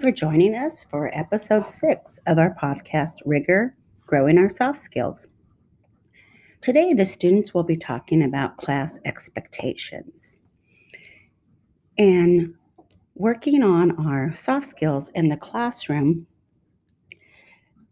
[0.00, 3.76] For joining us for episode six of our podcast, Rigor
[4.06, 5.26] Growing Our Soft Skills.
[6.62, 10.38] Today, the students will be talking about class expectations
[11.98, 12.54] and
[13.14, 16.26] working on our soft skills in the classroom.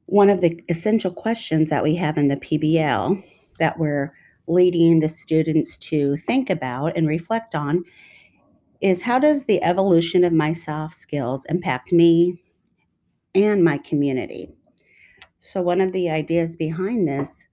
[0.07, 3.23] One of the essential questions that we have in the PBL
[3.59, 4.15] that we're
[4.47, 7.85] leading the students to think about and reflect on
[8.81, 12.43] is how does the evolution of my soft skills impact me
[13.35, 14.55] and my community?
[15.41, 17.47] So, one of the ideas behind this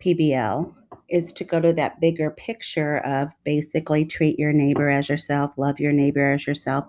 [0.00, 0.74] PBL
[1.08, 5.80] is to go to that bigger picture of basically treat your neighbor as yourself, love
[5.80, 6.84] your neighbor as yourself,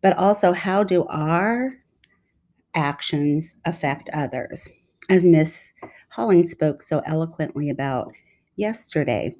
[0.00, 1.72] but also how do our
[2.74, 4.68] actions affect others?
[5.10, 5.72] As Miss
[6.10, 8.12] Holling spoke so eloquently about
[8.56, 9.34] yesterday.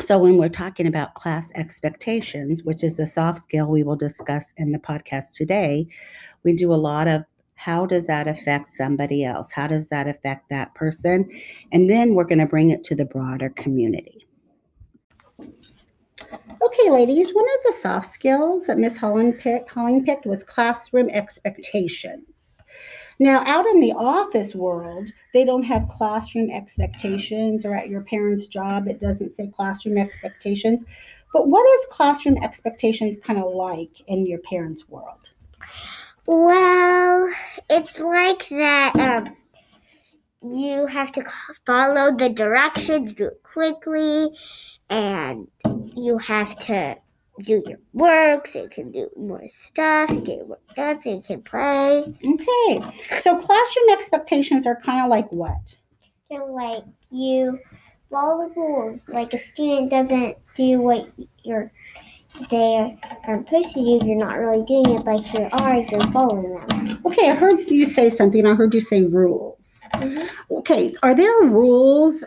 [0.00, 4.52] So, when we're talking about class expectations, which is the soft skill we will discuss
[4.56, 5.88] in the podcast today,
[6.44, 9.50] we do a lot of how does that affect somebody else?
[9.50, 11.28] How does that affect that person?
[11.72, 14.26] And then we're going to bring it to the broader community.
[16.62, 21.08] Okay, ladies, one of the soft skills that Miss Holland picked, Holling picked was classroom
[21.10, 22.55] expectations.
[23.18, 28.46] Now, out in the office world, they don't have classroom expectations, or at your parents'
[28.46, 30.84] job, it doesn't say classroom expectations.
[31.32, 35.30] But what is classroom expectations kind of like in your parents' world?
[36.26, 37.32] Well,
[37.70, 38.96] it's like that.
[38.96, 39.36] Um,
[40.42, 41.24] you have to
[41.64, 44.30] follow the directions, do it quickly,
[44.90, 45.48] and
[45.96, 46.96] you have to
[47.42, 51.22] do your work so you can do more stuff, get your work done so you
[51.22, 52.04] can play.
[52.24, 55.76] Okay, so classroom expectations are kind of like what?
[56.30, 57.58] So, like, you
[58.10, 59.08] follow the rules.
[59.08, 61.08] Like, a student doesn't do what
[61.44, 61.72] you're
[62.50, 66.54] they are supposed to do, you're not really doing it, but you are, you're following
[66.68, 67.00] them.
[67.06, 68.46] Okay, I heard you say something.
[68.46, 69.78] I heard you say rules.
[69.94, 70.28] Mhm.
[70.50, 72.24] Okay, are there rules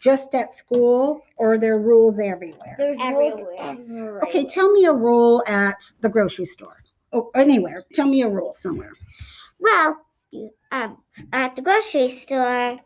[0.00, 2.74] just at school or are there rules everywhere?
[2.78, 3.36] There's Everywhere.
[3.36, 4.22] rules everywhere.
[4.24, 6.78] Okay, tell me a rule at the grocery store.
[7.12, 7.84] Oh, anywhere.
[7.94, 8.92] Tell me a rule somewhere.
[9.58, 9.96] Well,
[10.30, 10.98] you, um,
[11.32, 12.78] at the grocery store,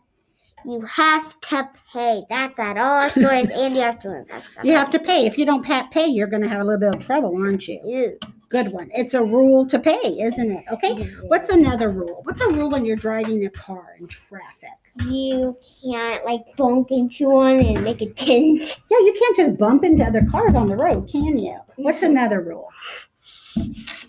[0.67, 2.23] you have to pay.
[2.31, 4.47] That's at all stores, and you have to invest.
[4.65, 5.27] You have to pay.
[5.27, 7.81] If you don't pay, you're going to have a little bit of trouble, aren't you?
[7.85, 8.19] Ew.
[8.49, 8.89] Good one.
[8.95, 10.65] It's a rule to pay, isn't it?
[10.73, 11.05] Okay.
[11.27, 12.21] What's another rule?
[12.25, 14.71] What's a rule when you're driving a car in traffic?
[15.01, 18.81] You can't like bump into one and make a dent.
[18.91, 21.57] Yeah, you can't just bump into other cars on the road, can you?
[21.77, 22.69] What's another rule?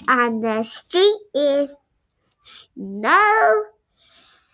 [0.08, 1.72] On the street is
[2.76, 3.64] no.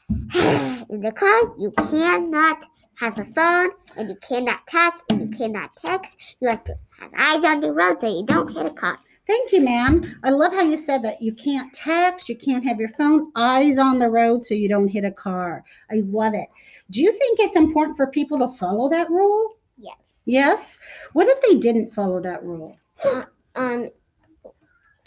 [0.89, 2.59] In the car, you cannot
[2.95, 6.15] have a phone, and you cannot talk, and you cannot text.
[6.39, 8.99] You have to have eyes on the road so you don't hit a car.
[9.31, 10.01] Thank you, ma'am.
[10.25, 13.77] I love how you said that you can't text, you can't have your phone, eyes
[13.77, 15.63] on the road so you don't hit a car.
[15.89, 16.49] I love it.
[16.89, 19.55] Do you think it's important for people to follow that rule?
[19.77, 19.95] Yes.
[20.25, 20.79] Yes.
[21.13, 22.75] What if they didn't follow that rule?
[23.55, 23.89] um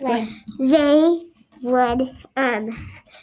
[0.01, 0.27] like
[0.59, 1.21] they
[1.63, 2.71] would um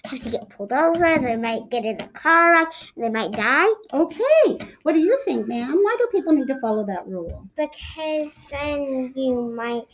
[0.06, 3.74] have to get pulled over they might get in a car wreck they might die
[3.92, 4.68] Okay.
[4.84, 5.80] What do you think, ma'am?
[5.82, 7.50] Why do people need to follow that rule?
[7.58, 9.88] because then you might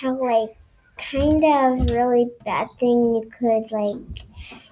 [0.00, 0.56] have like
[0.98, 4.24] kind of really bad thing you could like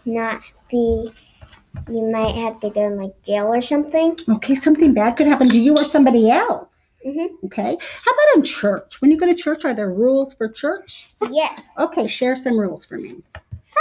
[0.04, 1.12] not be
[1.88, 5.48] you might have to go in like jail or something Okay, something bad could happen
[5.48, 7.00] to you or somebody else.
[7.06, 7.28] Mhm.
[7.46, 7.78] Okay.
[8.04, 9.00] How about in church?
[9.00, 11.08] When you go to church, are there rules for church?
[11.30, 13.22] yes Okay, share some rules for me.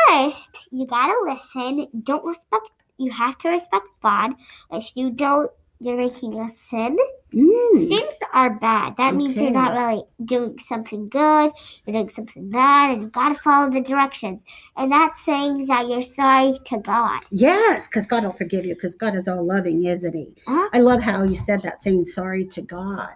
[0.08, 4.32] first you gotta listen don't respect you have to respect god
[4.72, 6.98] if you don't you're making a sin
[7.34, 7.90] Mm.
[7.90, 8.96] Sins are bad.
[8.98, 11.52] That means you're not really doing something good.
[11.86, 14.42] You're doing something bad, and you've gotta follow the directions.
[14.76, 17.22] And that's saying that you're sorry to God.
[17.30, 20.34] Yes, because God will forgive you because God is all loving, isn't He?
[20.48, 20.70] Uh-huh.
[20.74, 23.10] I love how you said that, saying sorry to God.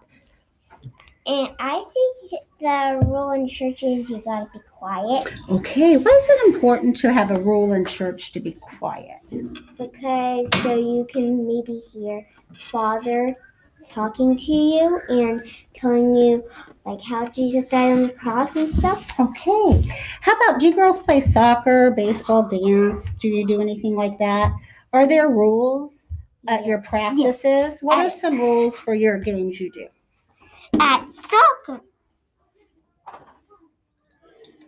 [1.25, 6.25] And I think the rule in church is you gotta be quiet Okay, why is
[6.30, 9.21] it important to have a rule in church to be quiet?
[9.77, 12.27] because so you can maybe hear
[12.71, 13.36] Father
[13.89, 15.44] talking to you and
[15.74, 16.44] telling you
[16.85, 19.06] like how Jesus died on the cross and stuff.
[19.19, 19.83] Okay,
[20.21, 23.18] how about do you girls play soccer, baseball, dance?
[23.18, 24.53] Do you do anything like that?
[24.91, 26.13] Are there rules
[26.47, 27.81] at your practices?
[27.81, 29.88] What are some rules for your games you do?
[30.80, 31.81] At soccer.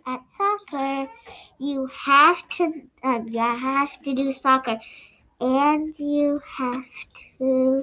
[0.06, 1.10] At soccer,
[1.58, 4.78] you have to uh, you have to do soccer,
[5.40, 6.84] and you have
[7.38, 7.82] to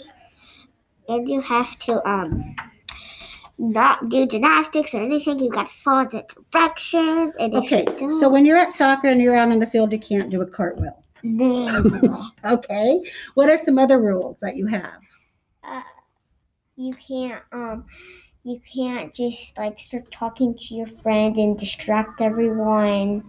[1.09, 2.55] and you have to um
[3.57, 5.39] not do gymnastics or anything.
[5.39, 7.35] You gotta follow the directions.
[7.39, 7.85] And Okay,
[8.19, 10.45] so when you're at soccer and you're out on the field, you can't do a
[10.45, 11.03] cartwheel.
[11.23, 12.01] then
[12.45, 13.01] Okay,
[13.35, 14.97] what are some other rules that you have?
[15.63, 15.81] uh,
[16.75, 17.85] you can't um
[18.43, 23.23] you can't just like start talking to your friend and distract everyone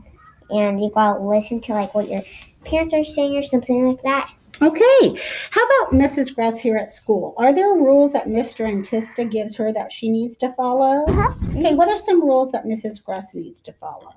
[0.50, 2.23] and you gotta listen to like what your
[2.65, 4.32] parents are saying or something like that
[4.62, 5.21] Okay,
[5.51, 6.35] how about Mrs.
[6.35, 7.35] Gress here at school?
[7.37, 8.67] Are there rules that Mr.
[8.67, 11.05] Antista gives her that she needs to follow?
[11.06, 11.35] Uh-huh.
[11.51, 13.03] Okay, what are some rules that Mrs.
[13.03, 14.15] Gress needs to follow?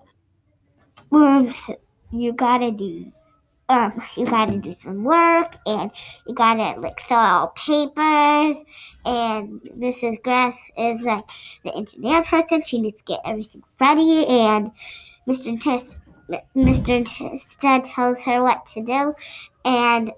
[1.12, 1.54] um
[2.12, 3.12] you gotta do
[3.70, 5.92] um you gotta do some work and
[6.28, 8.58] you gotta like fill out papers
[9.06, 11.24] and mrs grass is like
[11.64, 14.72] the engineer person she needs to get everything ready and
[15.28, 15.96] mr Tis,
[16.56, 19.14] mr Tista tells her what to do
[19.66, 20.12] and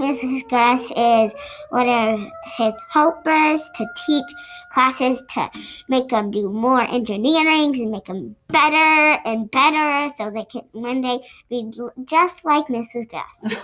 [0.00, 0.48] Mrs.
[0.48, 1.34] Grass is
[1.68, 2.20] one of
[2.56, 4.24] his helpers to teach
[4.72, 5.50] classes to
[5.88, 11.02] make them do more engineering and make them better and better so they can one
[11.02, 11.20] day
[11.50, 11.70] be
[12.06, 13.10] just like Mrs.
[13.10, 13.62] Grass.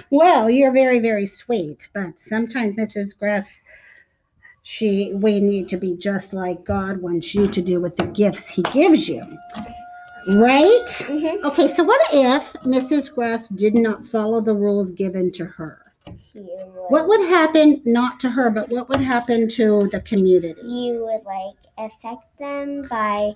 [0.10, 3.16] well, you're very, very sweet, but sometimes Mrs.
[3.16, 3.62] Gress,
[4.64, 8.48] she we need to be just like God wants you to do with the gifts
[8.48, 9.24] He gives you.
[10.26, 10.86] Right?
[10.86, 11.46] Mm-hmm.
[11.46, 13.14] Okay, so what if Mrs.
[13.14, 15.84] Grass did not follow the rules given to her?
[16.88, 20.60] What would happen, not to her, but what would happen to the community?
[20.62, 23.32] you would like affect them by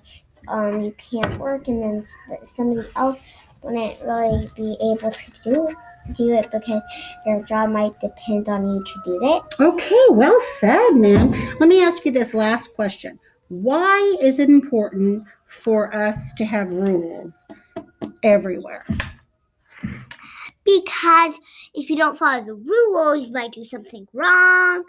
[0.47, 2.05] um you can't work and then
[2.43, 3.17] somebody else
[3.61, 5.69] wouldn't really be able to do
[6.15, 6.81] do it because
[7.25, 9.43] their job might depend on you to do it.
[9.59, 11.31] Okay, well said, man.
[11.59, 13.19] Let me ask you this last question.
[13.47, 17.45] Why is it important for us to have rules
[18.23, 18.85] everywhere?
[20.65, 21.35] Because
[21.73, 24.83] if you don't follow the rules, you might do something wrong.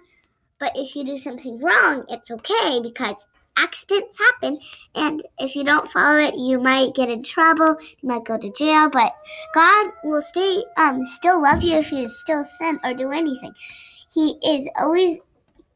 [0.60, 3.26] But if you do something wrong, it's okay because
[3.56, 4.58] accidents happen.
[4.94, 7.76] And if you don't follow it, you might get in trouble.
[8.00, 8.88] You might go to jail.
[8.88, 9.12] But
[9.54, 13.52] God will stay, um, still love you if you still sin or do anything.
[14.12, 15.18] He is always,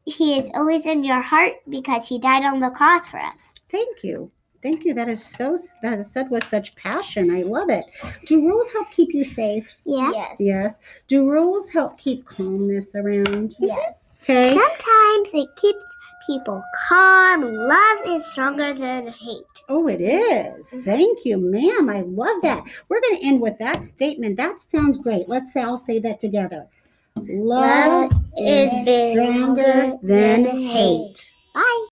[0.05, 3.53] He is always in your heart because He died on the cross for us.
[3.69, 4.31] Thank you.
[4.61, 4.93] Thank you.
[4.93, 7.31] That is so that is said with such passion.
[7.31, 7.85] I love it.
[8.25, 9.73] Do rules help keep you safe?
[9.85, 10.11] Yeah.
[10.11, 10.35] Yes.
[10.39, 10.79] Yes.
[11.07, 13.55] Do rules help keep calmness around?
[13.59, 13.95] Yes.
[14.23, 14.49] Okay.
[14.49, 15.83] Sometimes it keeps
[16.27, 17.41] people calm.
[17.41, 19.45] Love is stronger than hate.
[19.69, 20.71] Oh, it is.
[20.71, 20.81] Mm-hmm.
[20.81, 21.89] Thank you, ma'am.
[21.89, 22.63] I love that.
[22.89, 24.35] We're going to end with that statement.
[24.35, 25.29] That sounds great.
[25.29, 26.67] Let's say I'll say that together.
[27.15, 31.31] Love, is, stronger than hate.
[31.53, 31.87] Bye.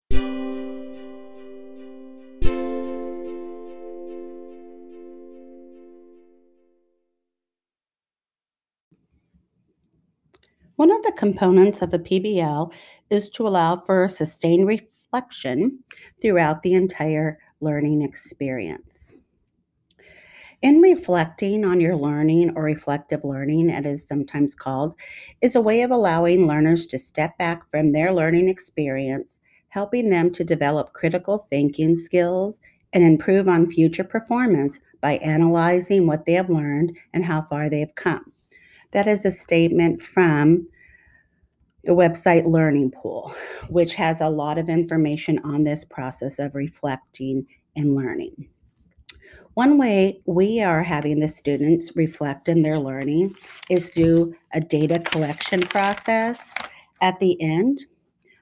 [11.17, 12.71] Components of a PBL
[13.09, 15.83] is to allow for sustained reflection
[16.21, 19.13] throughout the entire learning experience.
[20.61, 24.95] In reflecting on your learning or reflective learning, as it is sometimes called,
[25.41, 29.39] is a way of allowing learners to step back from their learning experience,
[29.69, 32.61] helping them to develop critical thinking skills
[32.93, 37.81] and improve on future performance by analyzing what they have learned and how far they
[37.81, 38.31] have come.
[38.91, 40.67] That is a statement from
[41.85, 43.33] the website Learning Pool,
[43.69, 48.49] which has a lot of information on this process of reflecting and learning.
[49.55, 53.35] One way we are having the students reflect in their learning
[53.69, 56.53] is through a data collection process
[57.01, 57.85] at the end.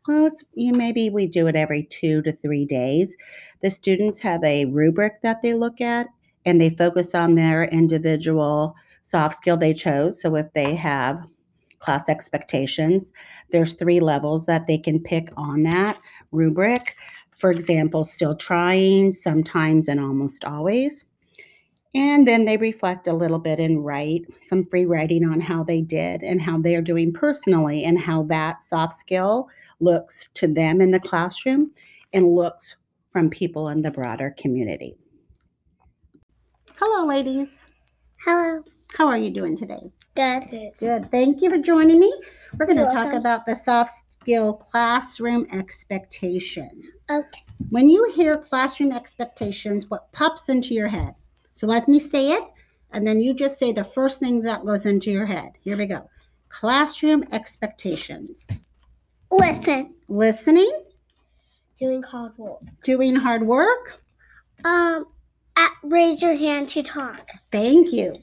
[0.07, 3.15] Well, it's, you, maybe we do it every two to three days.
[3.61, 6.07] The students have a rubric that they look at
[6.45, 10.19] and they focus on their individual soft skill they chose.
[10.19, 11.23] So if they have
[11.83, 13.11] class expectations,
[13.51, 15.99] there's three levels that they can pick on that
[16.31, 16.95] rubric.
[17.37, 21.05] For example, still trying, sometimes, and almost always.
[21.95, 25.81] And then they reflect a little bit and write some free writing on how they
[25.81, 29.47] did and how they're doing personally and how that soft skill
[29.79, 31.71] looks to them in the classroom
[32.13, 32.77] and looks
[33.11, 34.95] from people in the broader community.
[36.77, 37.67] Hello, ladies.
[38.25, 38.63] Hello.
[38.97, 39.91] How are you doing today?
[40.15, 40.49] Good.
[40.49, 40.71] Good.
[40.79, 41.11] Good.
[41.11, 42.13] Thank you for joining me.
[42.57, 43.17] We're going to talk welcome.
[43.19, 46.85] about the soft skill classroom expectations.
[47.09, 47.43] Okay.
[47.69, 51.15] When you hear classroom expectations, what pops into your head?
[51.53, 52.43] So let me say it,
[52.91, 55.51] and then you just say the first thing that goes into your head.
[55.61, 56.07] Here we go.
[56.49, 58.45] Classroom expectations.
[59.31, 59.95] Listen.
[60.07, 60.71] Listening,
[61.79, 62.61] Doing hard work.
[62.83, 63.99] doing hard work.
[64.63, 65.05] Um,
[65.57, 67.27] uh, raise your hand to talk.
[67.51, 68.15] Thank you.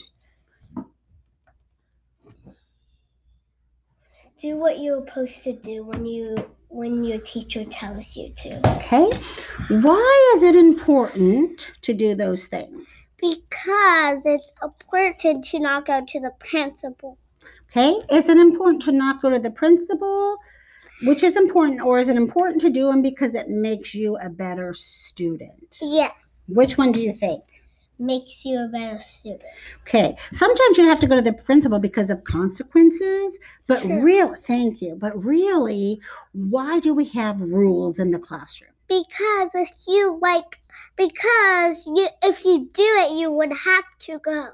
[4.40, 6.34] Do what you're supposed to do when you
[6.68, 8.76] when your teacher tells you to.
[8.76, 9.10] Okay.
[9.68, 13.08] Why is it important to do those things?
[13.20, 17.18] Because it's important to not go to the principal.
[17.70, 18.00] Okay.
[18.10, 20.38] Is it important to not go to the principal?
[21.02, 24.30] Which is important, or is it important to do them because it makes you a
[24.30, 25.78] better student?
[25.82, 26.44] Yes.
[26.48, 27.42] Which one do you think?
[28.00, 29.42] Makes you a better student.
[29.82, 30.16] Okay.
[30.32, 34.02] Sometimes you have to go to the principal because of consequences, but Sure.
[34.02, 34.96] real thank you.
[34.96, 36.00] But really,
[36.32, 38.70] why do we have rules in the classroom?
[38.88, 40.60] Because if you like,
[40.96, 44.48] because you if you do it, you would have to go,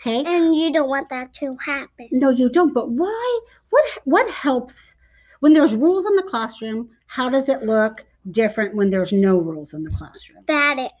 [0.00, 0.24] Okay.
[0.26, 2.08] and you don't want that to happen.
[2.10, 2.74] No, you don't.
[2.74, 3.40] But why?
[3.70, 4.96] What what helps
[5.40, 6.90] when there's rules in the classroom?
[7.06, 10.42] How does it look different when there's no rules in the classroom?
[10.46, 10.92] Bad it.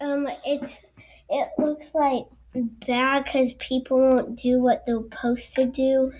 [0.00, 0.80] Um, it's
[1.28, 6.12] it looks like bad because people won't do what they're supposed to do.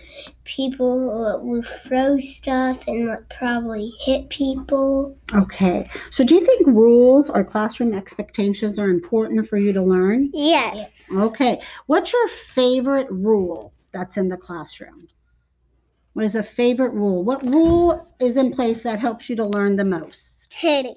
[0.45, 5.17] People will throw stuff and like, probably hit people.
[5.35, 5.89] Okay.
[6.11, 10.31] So do you think rules or classroom expectations are important for you to learn?
[10.33, 11.05] Yes.
[11.13, 11.61] Okay.
[11.87, 15.07] What's your favorite rule that's in the classroom?
[16.13, 17.25] What is a favorite rule?
[17.25, 20.53] What rule is in place that helps you to learn the most?
[20.53, 20.97] Hitting.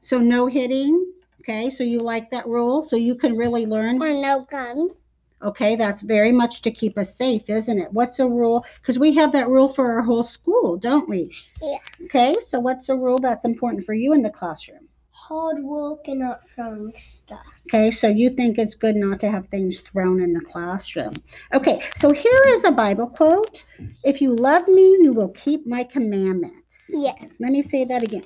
[0.00, 1.11] So no hitting.
[1.42, 1.70] Okay.
[1.70, 2.82] So you like that rule?
[2.82, 5.06] So you can really learn Or no guns.
[5.42, 7.92] Okay, that's very much to keep us safe, isn't it?
[7.92, 8.64] What's a rule?
[8.80, 11.34] Because we have that rule for our whole school, don't we?
[11.60, 11.80] Yes.
[12.04, 14.86] Okay, so what's a rule that's important for you in the classroom?
[15.10, 17.60] Hard work and not throwing stuff.
[17.66, 21.14] Okay, so you think it's good not to have things thrown in the classroom.
[21.52, 23.64] Okay, so here is a Bible quote
[24.04, 26.84] If you love me, you will keep my commandments.
[26.88, 27.40] Yes.
[27.40, 28.24] Let me say that again.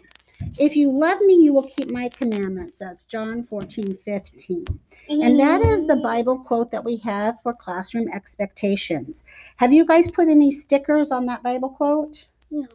[0.59, 2.79] If you love me, you will keep my commandments.
[2.79, 4.65] That's John 14, 15.
[5.09, 9.25] And that is the Bible quote that we have for classroom expectations.
[9.57, 12.27] Have you guys put any stickers on that Bible quote?
[12.51, 12.67] No.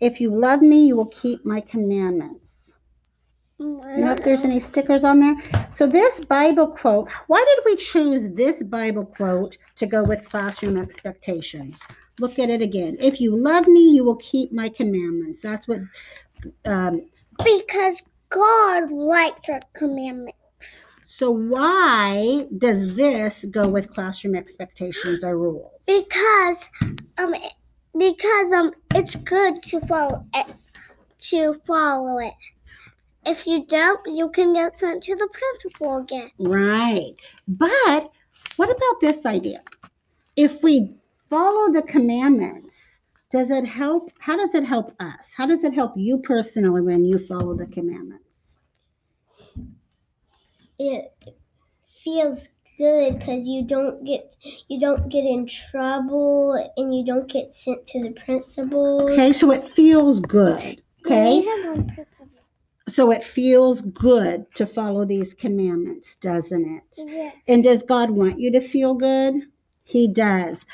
[0.00, 2.76] If you love me, you will keep my commandments.
[3.60, 5.36] Mm, You know if there's any stickers on there?
[5.70, 10.76] So, this Bible quote, why did we choose this Bible quote to go with classroom
[10.76, 11.80] expectations?
[12.20, 12.96] Look at it again.
[13.00, 15.40] If you love me, you will keep my commandments.
[15.40, 15.80] That's what
[16.64, 17.02] um,
[17.44, 20.38] Because God likes our commandments.
[21.06, 25.70] So why does this go with classroom expectations or rules?
[25.86, 26.70] Because
[27.18, 27.34] um
[27.96, 30.46] because um it's good to follow it
[31.18, 32.34] to follow it.
[33.26, 36.30] If you don't, you can get sent to the principal again.
[36.38, 37.14] Right.
[37.48, 38.10] But
[38.56, 39.62] what about this idea?
[40.36, 40.94] If we
[41.28, 43.00] follow the commandments,
[43.30, 44.10] does it help?
[44.20, 45.34] How does it help us?
[45.36, 48.56] How does it help you personally when you follow the commandments?
[50.78, 51.12] It
[52.02, 54.36] feels good because you don't get
[54.68, 59.10] you don't get in trouble and you don't get sent to the principal.
[59.10, 60.82] Okay, so it feels good.
[61.04, 61.46] Okay,
[62.88, 66.98] so it feels good to follow these commandments, doesn't it?
[67.06, 67.36] Yes.
[67.48, 69.34] And does God want you to feel good?
[69.84, 70.66] He does.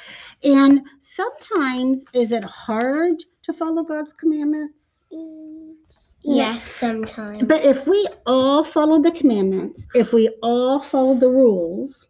[0.45, 4.87] And sometimes, is it hard to follow God's commandments?
[5.13, 5.75] Mm,
[6.23, 7.43] yes, sometimes.
[7.43, 12.07] But if we all follow the commandments, if we all follow the rules,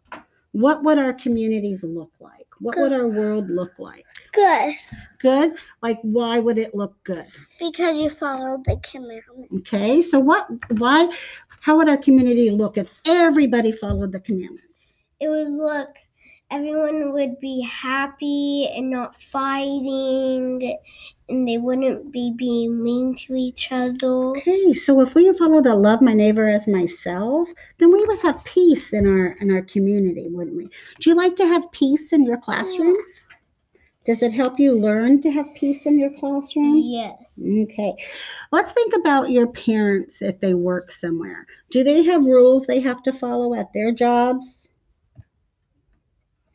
[0.51, 2.45] what would our communities look like?
[2.59, 4.05] What would our world look like?
[4.33, 4.75] Good.
[5.17, 5.53] Good?
[5.81, 7.25] Like, why would it look good?
[7.59, 9.51] Because you followed the commandments.
[9.51, 11.09] Okay, so what, why,
[11.61, 14.93] how would our community look if everybody followed the commandments?
[15.19, 15.97] It would look
[16.51, 20.77] everyone would be happy and not fighting
[21.29, 24.37] and they wouldn't be being mean to each other.
[24.37, 28.43] Okay, so if we followed the love my neighbor as myself, then we would have
[28.43, 30.69] peace in our in our community, wouldn't we?
[30.99, 33.25] Do you like to have peace in your classrooms?
[34.03, 36.81] Does it help you learn to have peace in your classroom?
[36.83, 37.39] Yes.
[37.39, 37.93] Okay.
[38.51, 41.45] Let's think about your parents if they work somewhere.
[41.69, 44.60] Do they have rules they have to follow at their jobs?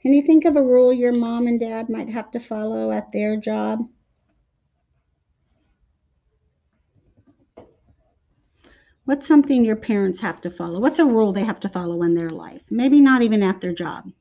[0.07, 3.11] Can you think of a rule your mom and dad might have to follow at
[3.11, 3.89] their job?
[9.05, 10.79] What's something your parents have to follow?
[10.79, 12.63] What's a rule they have to follow in their life?
[12.71, 14.13] Maybe not even at their job.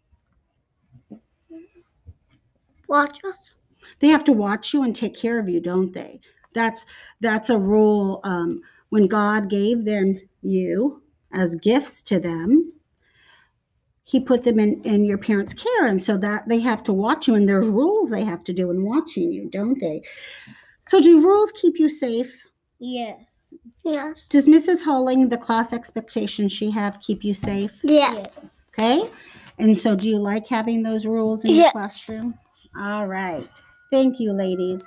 [2.87, 3.51] Watch us.
[3.99, 6.19] They have to watch you and take care of you, don't they?
[6.55, 6.83] That's
[7.21, 8.21] that's a rule.
[8.23, 12.73] Um, when God gave them you as gifts to them,
[14.07, 17.27] He put them in in your parents' care, and so that they have to watch
[17.27, 17.33] you.
[17.35, 20.03] And there's rules they have to do in watching you, don't they?
[20.83, 22.31] So, do rules keep you safe?
[22.79, 23.53] Yes.
[23.83, 24.27] Yes.
[24.27, 24.83] Does Mrs.
[24.83, 27.71] Holling, the class expectations she have, keep you safe?
[27.83, 28.61] Yes.
[28.77, 29.09] Okay.
[29.57, 31.71] And so, do you like having those rules in your Yes.
[31.71, 32.37] classroom?
[32.79, 33.49] All right.
[33.91, 34.85] Thank you, ladies.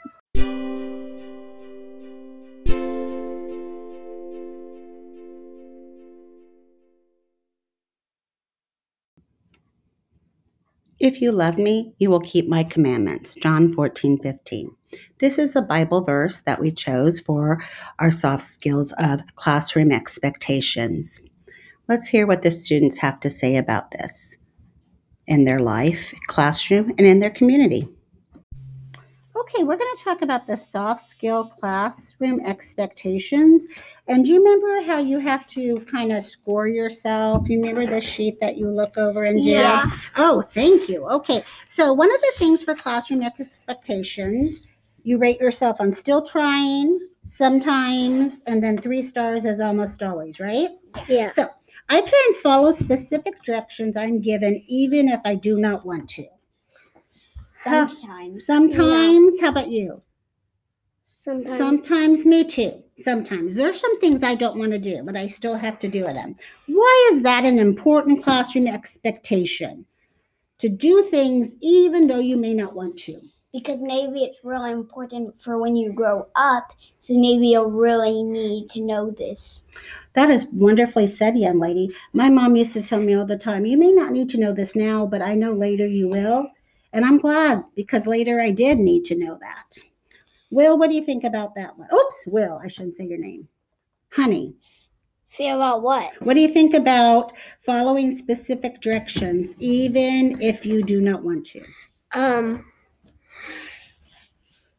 [11.00, 13.37] If you love me, you will keep my commandments.
[13.37, 14.75] John 14, 15.
[15.21, 17.62] This is a Bible verse that we chose for
[18.00, 21.21] our soft skills of classroom expectations.
[21.87, 24.38] Let's hear what the students have to say about this
[25.28, 27.88] in their life, classroom, and in their community.
[29.40, 33.66] Okay, we're going to talk about the soft skill classroom expectations.
[34.09, 37.49] And do you remember how you have to kind of score yourself?
[37.49, 39.50] You remember the sheet that you look over and do?
[39.50, 40.11] Yes.
[40.16, 41.07] Oh, thank you.
[41.09, 44.62] Okay, so one of the things for classroom expectations,
[45.04, 50.71] you rate yourself on still trying, sometimes, and then three stars as almost always, right?
[51.07, 51.28] Yeah.
[51.28, 51.49] So
[51.88, 56.26] I can follow specific directions I'm given even if I do not want to.
[57.70, 58.46] Sometimes.
[58.46, 60.02] Sometimes, how about you?
[61.00, 61.58] Sometimes.
[61.58, 62.82] Sometimes, me too.
[62.96, 63.54] Sometimes.
[63.54, 66.37] There's some things I don't want to do, but I still have to do them.
[66.66, 69.84] Why is that an important classroom expectation?
[70.58, 73.20] To do things even though you may not want to.
[73.52, 76.72] because maybe it's really important for when you grow up.
[76.98, 79.64] So maybe you'll really need to know this.
[80.14, 81.94] That is wonderfully said, young lady.
[82.12, 84.52] My mom used to tell me all the time, you may not need to know
[84.52, 86.48] this now, but I know later you will.
[86.92, 89.78] And I'm glad because later I did need to know that.
[90.50, 91.88] Will, what do you think about that one?
[91.92, 93.47] Oops, Will, I shouldn't say your name.
[94.11, 94.54] Honey,
[95.28, 96.11] Feel about what?
[96.23, 101.62] what do you think about following specific directions even if you do not want to?
[102.12, 102.64] Um,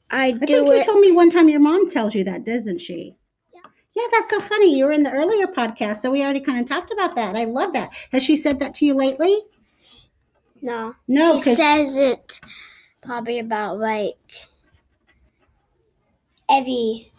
[0.10, 2.80] I I do think you told me one time your mom tells you that, doesn't
[2.80, 3.16] she?
[3.54, 3.62] Yeah.
[3.96, 4.76] Yeah, that's so funny.
[4.76, 7.36] You were in the earlier podcast, so we already kind of talked about that.
[7.36, 7.92] I love that.
[8.12, 9.38] Has she said that to you lately?
[10.62, 12.40] No, No, she says it
[13.02, 14.18] probably about like
[16.50, 17.12] every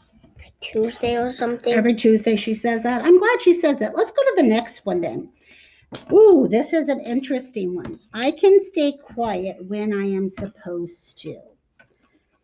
[0.60, 1.72] Tuesday or something.
[1.72, 3.02] every Tuesday she says that.
[3.04, 3.92] I'm glad she says it.
[3.94, 5.30] Let's go to the next one then.
[6.12, 7.98] Ooh, this is an interesting one.
[8.14, 11.40] I can stay quiet when I am supposed to.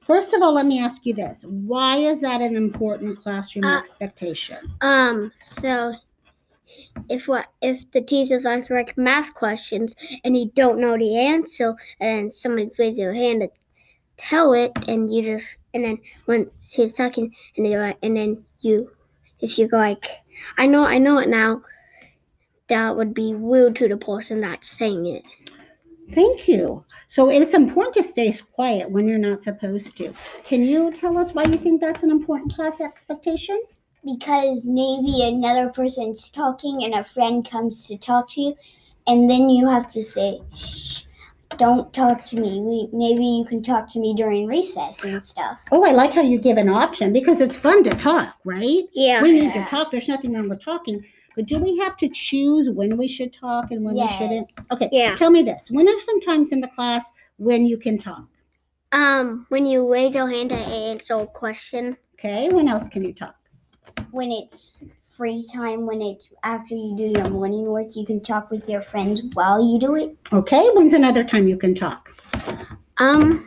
[0.01, 1.45] First of all, let me ask you this.
[1.49, 4.59] Why is that an important classroom Uh, expectation?
[4.81, 5.93] Um, so
[7.09, 12.33] if what if the teacher's answering math questions and you don't know the answer and
[12.33, 13.51] someone's raising their hand to
[14.17, 18.43] tell it and you just and then once he's talking and they like and then
[18.61, 18.91] you
[19.41, 20.07] if you go like
[20.59, 21.63] I know I know it now
[22.69, 25.25] that would be rude to the person that's saying it.
[26.13, 26.85] Thank you.
[27.09, 30.13] So it's important to stay quiet when you're not supposed to.
[30.45, 33.61] Can you tell us why you think that's an important class expectation?
[34.07, 38.55] Because maybe another person's talking and a friend comes to talk to you
[39.07, 41.03] and then you have to say Shh,
[41.59, 45.59] don't talk to me we, maybe you can talk to me during recess and stuff
[45.73, 48.85] Oh, I like how you give an option because it's fun to talk, right?
[48.93, 49.91] yeah We need to talk.
[49.91, 51.05] There's nothing wrong with talking.
[51.35, 54.51] But do we have to choose when we should talk and when we shouldn't?
[54.73, 54.89] Okay.
[54.91, 55.15] Yeah.
[55.17, 55.69] Tell me this.
[55.71, 58.25] When there's some times in the class when you can talk.
[58.93, 62.49] um when you raise your hand to answer a question Okay.
[62.49, 63.35] When else can you talk?
[64.11, 64.77] When it's
[65.17, 68.83] free time when it's after you do your morning work you can talk with your
[68.83, 70.69] friends while you do it Okay.
[70.75, 72.11] When's another time you can talk?
[72.99, 73.45] um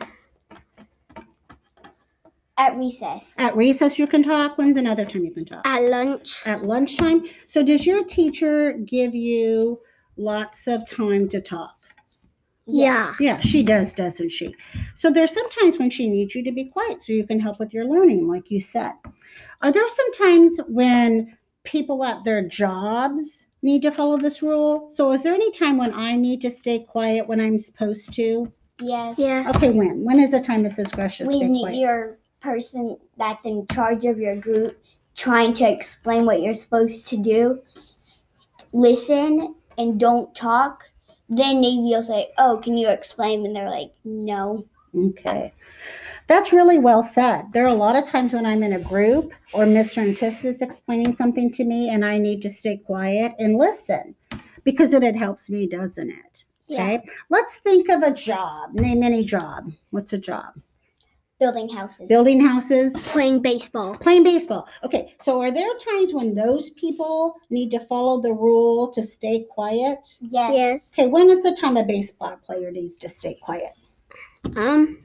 [2.58, 4.58] at recess At recess you can talk.
[4.58, 5.66] When's another time you can talk?
[5.66, 7.24] at lunch At lunchtime.
[7.46, 9.80] So does your teacher give you
[10.16, 11.79] lots of time to talk?
[12.72, 14.54] Yeah Yeah, she does, doesn't she?
[14.94, 17.72] So there's sometimes when she needs you to be quiet so you can help with
[17.74, 18.92] your learning, like you said.
[19.62, 24.88] Are there some times when people at their jobs need to follow this rule?
[24.90, 28.50] So is there any time when I need to stay quiet when I'm supposed to?
[28.82, 30.02] yes yeah Okay, when?
[30.04, 30.86] When is the time Mrs.
[30.92, 31.76] Grush should stay when quiet?
[31.76, 34.78] your person that's in charge of your group
[35.14, 37.60] trying to explain what you're supposed to do
[38.72, 40.84] listen and don't talk
[41.30, 44.64] then maybe you'll say oh can you explain and they're like no
[44.96, 45.52] Okay.
[46.26, 47.52] That's really well said.
[47.52, 50.04] There are a lot of times when I'm in a group or Mr.
[50.04, 54.14] Antist is explaining something to me and I need to stay quiet and listen
[54.62, 56.44] because it, it helps me, doesn't it?
[56.70, 57.02] Okay.
[57.30, 58.74] Let's think of a job.
[58.74, 59.72] Name any job.
[59.90, 60.54] What's a job?
[61.40, 64.68] Building houses Building houses, playing baseball playing baseball.
[64.84, 65.14] Okay.
[65.20, 70.06] So are there times when those people need to follow the rule to stay quiet?
[70.20, 70.92] yes, Yes.
[70.94, 71.08] Okay.
[71.08, 73.72] When is the time a baseball player needs to stay quiet?
[74.56, 74.98] Um,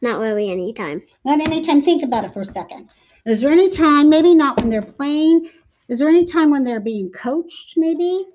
[0.00, 1.00] not really any time.
[1.24, 1.82] Not any time.
[1.82, 2.88] Think about it for a second.
[3.24, 5.50] Is there any time, maybe not when they're playing,
[5.88, 8.26] is there any time when they're being coached, maybe?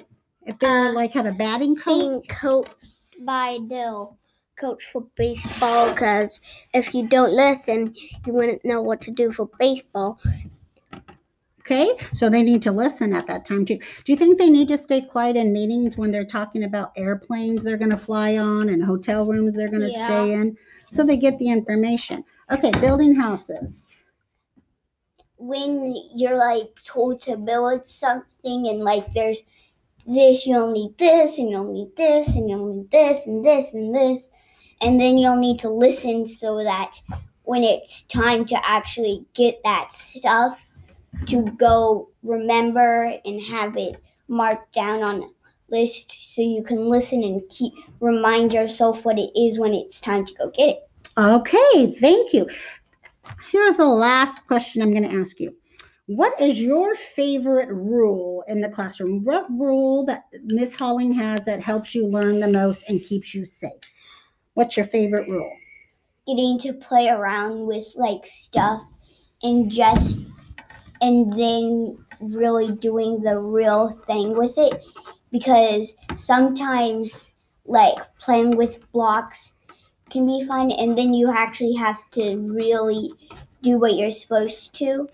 [0.45, 1.85] If they're Uh, like have a batting coach?
[2.01, 2.71] Being coached
[3.25, 4.09] by the
[4.61, 6.39] coach for baseball, because
[6.73, 7.93] if you don't listen,
[8.25, 10.19] you wouldn't know what to do for baseball.
[11.61, 13.77] Okay, so they need to listen at that time too.
[13.77, 17.63] Do you think they need to stay quiet in meetings when they're talking about airplanes
[17.63, 20.05] they're going to fly on and hotel rooms they're going to Yeah.
[20.05, 20.57] stay in?
[20.91, 22.23] So they get the information.
[22.51, 23.85] Okay, building houses.
[25.37, 29.39] when you're like told to build something and like there's
[30.05, 33.93] this, you'll need this, and you'll need this, and you'll need this, and this, and
[33.95, 34.29] this,
[34.81, 36.99] and then you'll need to listen so that
[37.43, 40.59] when it's time to actually get that stuff,
[41.27, 45.27] to go remember and have it marked down on a
[45.69, 50.25] list so you can listen and keep remind yourself what it is when it's time
[50.25, 50.89] to go get it.
[51.17, 52.47] Okay, thank you.
[53.51, 55.55] Here's the last question I'm going to ask you.
[56.07, 59.23] What is your favorite rule in the classroom?
[59.23, 63.45] What rule that Miss Holling has that helps you learn the most and keeps you
[63.45, 63.71] safe?
[64.53, 65.51] What's your favorite rule?
[66.27, 68.81] getting to play around with like stuff
[69.41, 70.19] and just
[71.01, 74.83] and then really doing the real thing with it.
[75.31, 77.25] Because sometimes
[77.65, 79.53] like playing with blocks
[80.09, 83.11] can be fun and then you actually have to really
[83.63, 85.07] do what you're supposed to.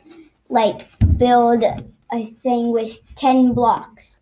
[0.49, 1.63] Like build
[2.11, 4.21] a thing with 10 blocks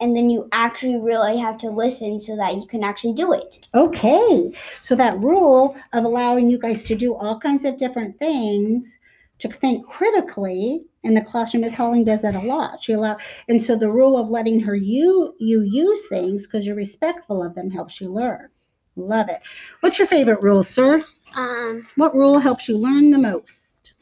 [0.00, 3.66] and then you actually really have to listen so that you can actually do it
[3.74, 8.98] Okay, so that rule of allowing you guys to do all kinds of different things
[9.38, 12.82] to think critically in the classroom, Miss Holling does that a lot.
[12.82, 13.16] She allow,
[13.48, 17.54] and so the rule of letting her you you use things because you're respectful of
[17.54, 18.48] them helps you learn.
[18.96, 19.40] Love it.
[19.80, 21.02] What's your favorite rule, sir?
[21.34, 23.94] um What rule helps you learn the most?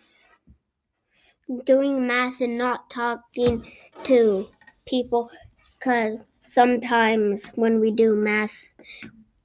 [1.65, 3.65] doing math and not talking
[4.05, 4.49] to
[4.87, 5.31] people
[5.79, 8.75] because sometimes when we do math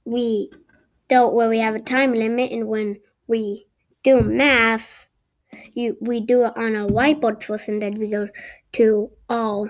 [0.04, 0.50] we
[1.08, 3.66] don't really have a time limit and when we
[4.02, 5.08] do math
[5.74, 8.28] you we do it on a whiteboard first and then we go
[8.72, 9.68] to all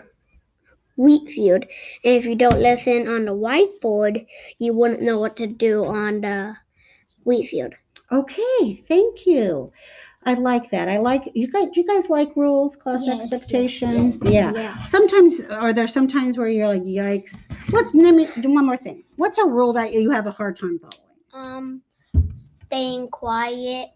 [0.96, 1.64] wheat field
[2.04, 4.26] and if you don't listen on the whiteboard
[4.58, 6.56] you wouldn't know what to do on the
[7.24, 7.74] wheat field
[8.12, 9.72] Okay, thank you.
[10.26, 10.88] I like that.
[10.88, 11.68] I like you guys.
[11.72, 14.22] Do you guys like rules, class Yes, yes, expectations?
[14.24, 14.52] yeah.
[14.54, 14.82] yeah.
[14.82, 17.46] Sometimes are there sometimes where you're like, yikes.
[17.70, 17.94] What?
[17.94, 19.04] Let me do one more thing.
[19.16, 21.02] What's a rule that you have a hard time following?
[21.32, 21.82] Um,
[22.36, 23.90] staying quiet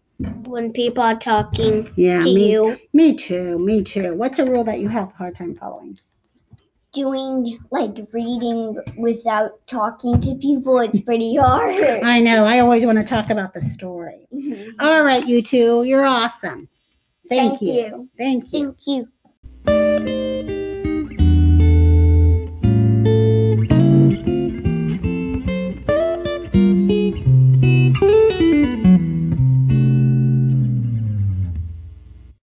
[0.47, 2.77] when people are talking Yeah, to me, you.
[2.93, 3.59] me too.
[3.59, 4.15] Me too.
[4.15, 5.99] What's a rule that you have a hard time following?
[6.99, 11.77] Doing like reading without talking to people, it's pretty hard.
[12.03, 12.45] I know.
[12.45, 14.27] I always want to talk about the story.
[14.35, 14.73] Mhm.
[14.81, 15.85] All right, you two.
[15.85, 16.69] You're awesome.
[17.29, 17.73] Thank, you.
[17.73, 18.09] you.
[18.19, 18.75] Thank you.
[18.75, 19.09] Thank you.